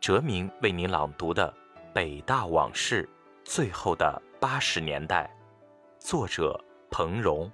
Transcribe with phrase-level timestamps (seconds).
[0.00, 1.54] 哲明为您朗读的
[1.92, 3.06] 《北大往事：
[3.44, 5.30] 最后的八十年代》，
[6.02, 6.58] 作者
[6.90, 7.52] 彭荣。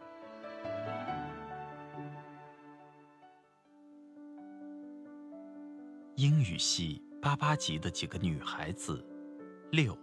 [6.14, 9.04] 英语系八八级的几个女孩子，
[9.72, 9.98] 六。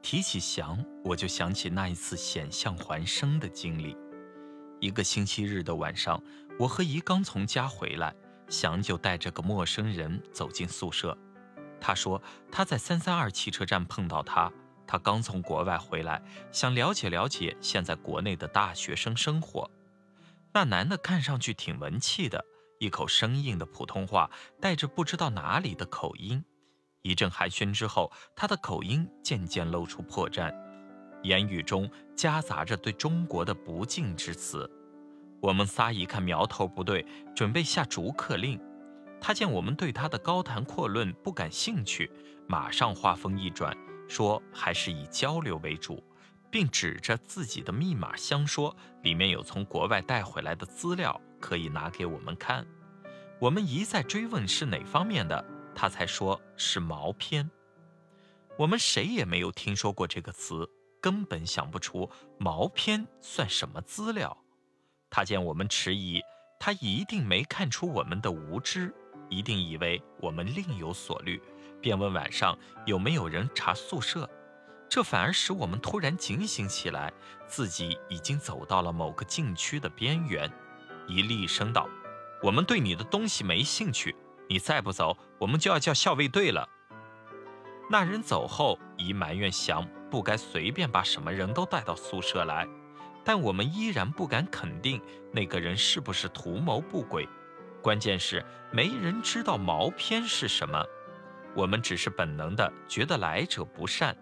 [0.00, 3.94] 提起翔，我就想起那一次险象环生的经历。
[4.80, 6.22] 一个星期日的晚上，
[6.58, 8.14] 我和姨刚从家回来。
[8.48, 11.16] 祥就带着个陌生人走进宿舍，
[11.80, 14.52] 他说他在三三二汽车站碰到他，
[14.86, 19.70] 他刚从国外回来，想了解了解现在国内的大学生生活。
[20.52, 22.44] 那男的看上去挺文气的，
[22.80, 26.42] 一口生硬的普通话，带着不知道哪里的口音。
[27.02, 30.52] 一阵寒暄之后，他的口音渐渐露出破绽，
[31.22, 34.68] 言语中夹杂着对中国的不敬之词。
[35.40, 38.60] 我们仨一看苗头不对，准备下逐客令。
[39.20, 42.10] 他见我们对他的高谈阔论不感兴趣，
[42.46, 43.76] 马上话锋一转，
[44.08, 46.02] 说还是以交流为主，
[46.50, 52.66] 并指着自己的密码箱说：“里面有从国外带回来的资料，可以拿给我们看。”
[53.40, 57.48] 我们一再追问是哪方面的，他才说是毛片。
[58.56, 60.68] 我们谁也没有听说过这个词，
[61.00, 64.36] 根本想不出毛片算什么资料。
[65.10, 66.22] 他见我们迟疑，
[66.58, 68.94] 他一定没看出我们的无知，
[69.28, 71.40] 一定以为我们另有所虑，
[71.80, 74.28] 便问晚上有没有人查宿舍。
[74.88, 77.12] 这反而使我们突然警醒起来，
[77.46, 80.50] 自己已经走到了某个禁区的边缘，
[81.06, 81.86] 一厉声道
[82.42, 84.16] ：“我们对你的东西没兴趣，
[84.48, 86.66] 你再不走，我们就要叫校卫队了。”
[87.90, 92.66] 那人走后，已埋怨祥不该随便把什么人都带到宿舍来。
[93.28, 94.98] 但我们依然不敢肯定
[95.34, 97.28] 那个人是不是图谋不轨，
[97.82, 100.82] 关键是没人知道毛片是什么，
[101.54, 104.16] 我们只是本能的觉得来者不善。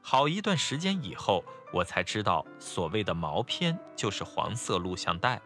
[0.00, 1.44] 好一段时间以后，
[1.74, 5.38] 我才知道所谓的毛片就是黄色录像带，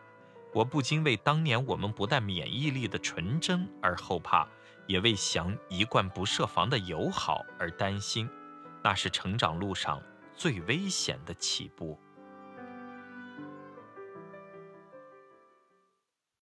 [0.54, 4.46] 我不禁为当年我们不但免疫力的纯真而后怕，
[4.86, 8.30] 也为翔一贯不设防的友好而担心，
[8.84, 10.00] 那是成长路上
[10.36, 11.98] 最危险的起步。